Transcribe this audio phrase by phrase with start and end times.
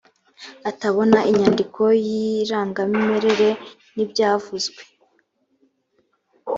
[0.69, 3.49] atabona inyandiko y irangamimerere
[3.95, 4.81] n ibyavuzwe